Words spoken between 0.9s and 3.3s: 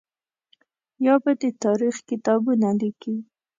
یا به د تاریخ کتابونه لیکي.